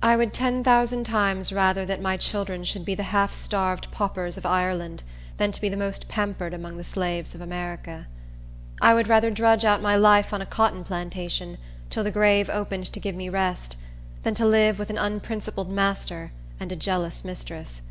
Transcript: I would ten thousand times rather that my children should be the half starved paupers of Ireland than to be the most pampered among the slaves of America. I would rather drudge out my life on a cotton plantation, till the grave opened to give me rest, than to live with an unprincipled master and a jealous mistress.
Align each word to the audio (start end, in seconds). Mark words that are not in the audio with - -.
I 0.00 0.14
would 0.14 0.32
ten 0.32 0.62
thousand 0.62 1.02
times 1.06 1.52
rather 1.52 1.84
that 1.84 2.00
my 2.00 2.16
children 2.16 2.62
should 2.62 2.84
be 2.84 2.94
the 2.94 3.02
half 3.10 3.32
starved 3.34 3.90
paupers 3.90 4.36
of 4.38 4.46
Ireland 4.46 5.02
than 5.38 5.50
to 5.50 5.60
be 5.60 5.68
the 5.68 5.76
most 5.76 6.06
pampered 6.08 6.54
among 6.54 6.76
the 6.76 6.84
slaves 6.84 7.34
of 7.34 7.40
America. 7.40 8.06
I 8.80 8.94
would 8.94 9.08
rather 9.08 9.28
drudge 9.32 9.64
out 9.64 9.82
my 9.82 9.96
life 9.96 10.32
on 10.32 10.40
a 10.40 10.46
cotton 10.46 10.84
plantation, 10.84 11.58
till 11.90 12.04
the 12.04 12.12
grave 12.12 12.48
opened 12.48 12.92
to 12.92 13.00
give 13.00 13.16
me 13.16 13.28
rest, 13.28 13.74
than 14.22 14.34
to 14.34 14.46
live 14.46 14.78
with 14.78 14.88
an 14.88 14.98
unprincipled 14.98 15.68
master 15.68 16.30
and 16.60 16.70
a 16.70 16.76
jealous 16.76 17.24
mistress. 17.24 17.82